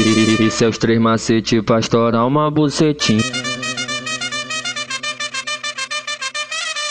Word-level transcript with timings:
E 0.00 0.48
seus 0.48 0.78
três 0.78 1.00
macete 1.00 1.60
pra 1.60 1.80
estourar 1.80 2.24
uma 2.24 2.48
bucetinha. 2.48 3.20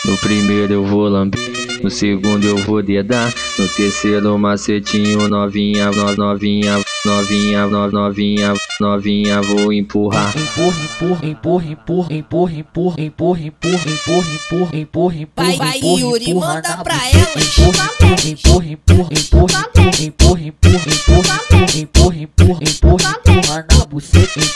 No 0.04 0.16
primeiro 0.18 0.74
eu 0.74 0.84
vou 0.84 1.08
lamber, 1.08 1.40
no 1.82 1.90
segundo 1.90 2.46
eu 2.46 2.58
vou 2.58 2.82
dedar, 2.82 3.32
no 3.58 3.66
terceiro 3.68 4.38
macetinho 4.38 5.26
novinha, 5.26 5.90
no, 5.90 6.14
novinha, 6.16 6.84
novinha, 7.06 7.66
no, 7.66 7.90
novinha, 7.90 8.52
novinha 8.78 9.40
vou 9.40 9.72
empurrar. 9.72 10.34
Empurra, 10.36 10.76
empurra, 10.84 11.26
empurra, 11.26 11.64
empurra, 11.70 12.12
empurra, 12.12 12.52
empurra, 12.52 13.00
empurra, 13.00 13.40
empurra, 13.40 13.80
empurra, 13.86 14.76
empurra, 14.76 14.76
empurra, 14.76 15.28
Vai, 15.34 15.56
vai, 15.56 15.78
empurra, 15.78 16.00
Yuri, 16.00 16.30
empurra 16.30 16.54
manda 16.54 16.76
pra. 16.84 16.96
Empurra, 17.08 18.26
empurra, 18.26 18.66
empurra, 18.66 19.08
empurra, 19.12 19.54
empurra, 19.54 20.04
empurra, 20.04 20.40
empurra, 20.40 20.40
empurra, 20.40 20.90
empurra, 20.90 21.78
empurra, 21.78 22.16
empurra, 22.16 22.64
empurra 22.64 22.68
na 22.68 22.68
buceta, 22.68 22.87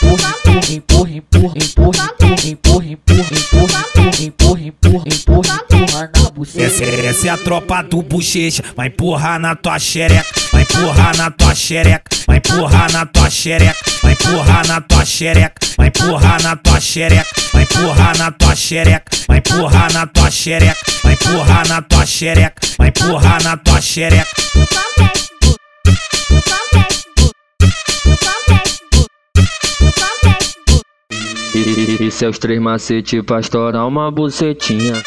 empurra, 0.02 0.34
empurra, 0.70 1.10
empurra, 1.16 1.54
empurra, 1.56 2.10
empurra, 2.44 2.46
empurra, 2.46 2.86
empurra, 2.90 3.32
empurra, 3.32 3.84
empurra, 4.20 4.60
empurra, 4.60 4.60
empurra, 4.66 5.04
empurra 5.06 5.48
na. 5.48 6.64
Essa, 6.64 6.84
essa 6.84 7.26
é 7.28 7.30
a 7.30 7.36
tropa 7.36 7.82
do 7.82 8.02
bochecha, 8.02 8.62
vai 8.76 8.88
empurrar 8.88 9.38
na 9.38 9.54
tua 9.54 9.78
xereca, 9.78 10.26
vai 10.52 10.62
empurrar 10.62 11.16
na 11.16 11.30
tua 11.30 11.54
xereca, 11.54 12.02
vai 12.26 12.38
empurrar 12.38 12.90
na 12.92 13.06
tua 13.06 13.30
xereca, 13.30 13.74
vai 14.02 14.12
empurrar 14.12 14.66
na 14.68 14.80
tua 14.80 15.04
xereca, 15.04 15.60
vai 15.78 15.88
empurrar 15.88 16.42
na 16.42 16.56
tua 16.56 16.80
xereca, 16.80 17.30
vai 17.52 17.62
empurrar 17.62 18.18
na 18.18 18.32
tua 18.32 18.56
xereca, 18.56 19.04
vai 19.28 19.38
empurrar 19.38 19.92
na 19.92 20.06
tua 20.06 20.30
xereca, 20.30 20.80
vai 21.02 21.12
empurrar 21.14 21.68
na 21.68 21.82
tua 21.82 22.06
xereca, 22.06 22.54
vai 22.78 22.88
empurrar 22.88 23.42
na 23.44 23.56
tua 23.56 23.80
xereca. 23.80 25.11
E 32.00 32.10
seus 32.10 32.38
três 32.38 32.60
macete 32.60 33.22
pra 33.22 33.40
estourar 33.40 33.86
uma 33.86 34.10
bucetinha. 34.10 35.02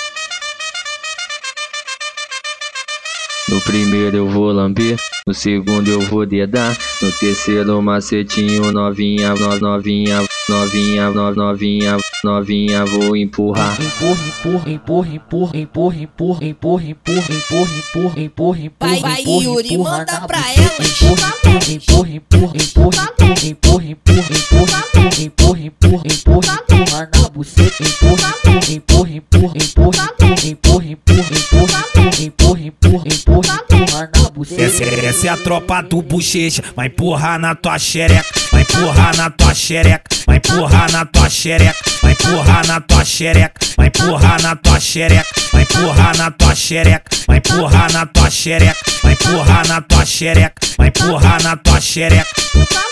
No 3.50 3.60
primeiro 3.62 4.18
eu 4.18 4.30
vou 4.30 4.52
lamber, 4.52 4.96
no 5.28 5.34
segundo 5.34 5.88
eu 5.90 6.02
vou 6.02 6.26
dedar, 6.26 6.78
no 7.02 7.12
terceiro 7.12 7.82
macetinho 7.82 8.72
novinha, 8.72 9.34
no, 9.34 9.60
novinha, 9.60 10.24
novinha, 10.48 11.10
no, 11.10 11.34
novinha, 11.34 11.98
novinha 12.24 12.86
vou 12.86 13.16
empurrar. 13.16 13.76
Empurra, 13.82 14.28
empurra, 14.28 14.70
empurra, 14.70 15.10
empurra, 15.16 15.58
empurra, 15.58 15.98
empurra, 15.98 16.46
empurra, 16.46 16.84
empurra, 16.86 17.34
empurra, 17.34 18.20
empurra, 18.20 18.20
empurra, 18.20 18.72
Vai, 18.80 19.00
vai, 19.00 19.22
empurra, 19.22 19.44
Yuri, 19.44 19.74
empurra 19.74 19.98
manda 19.98 20.22
pra 20.22 20.40
buceta, 20.40 20.62
elas. 20.62 21.02
Empurra, 21.02 21.34
empurra, 21.70 22.10
empurra, 22.10 22.56
empurra, 22.56 23.06
empurra, 23.46 23.86
empurra, 23.86 23.86
empurra, 23.86 24.26
empurra, 24.32 25.20
empurra, 25.22 25.60
empurra, 25.60 26.04
empurra, 26.06 26.75
empurra, 29.36 29.56
empurra, 29.58 30.12
empurra, 30.46 30.86
empurra, 30.86 30.86
empurra, 30.86 31.36
empurra, 31.36 32.20
empurra, 32.22 32.22
empurra, 32.22 32.62
empurra, 32.62 33.04
empurra, 33.06 33.54
empurra 33.74 34.10
na 34.24 34.30
buceta. 34.30 34.62
Essa, 34.62 34.84
essa 34.84 35.28
é 35.28 35.30
a 35.30 35.38
tropa 35.38 35.82
do 35.82 36.02
bochecha, 36.02 36.64
vai 36.76 36.88
empurrar 36.88 37.40
na 37.40 37.54
tua 37.56 37.78
xereca, 37.78 38.26
vai 38.52 38.62
empurrar 38.62 39.18
na 39.18 39.30
tua 39.30 39.54
xereca, 39.54 40.04
vai 40.26 40.38
empurrar 40.38 40.92
na 40.92 41.06
tua 41.06 41.30
xereca, 41.30 41.74
vai 42.02 42.12
empurrar 42.14 42.68
na 42.68 42.82
tua 42.82 43.06
xereca, 43.06 43.60
vai 43.78 43.88
empurrar 43.88 44.42
na 44.42 44.56
tua 44.56 44.80
xereca, 44.80 45.30
vai 45.52 45.64
empurrar 45.64 46.18
na 46.18 46.32
tua 46.32 46.56
xereca, 46.56 47.04
vai 47.28 47.38
empurrar 47.38 47.94
na 47.94 48.06
tua 48.06 48.30
xereca, 48.30 48.80
vai 49.04 49.14
empurrar 49.14 49.68
na 49.68 49.82
tua 49.82 50.06
xereca, 50.06 50.54
vai 50.78 50.88
empurrar 50.88 51.44
na 51.44 51.56
tua 51.58 51.82
xereca. 51.82 52.85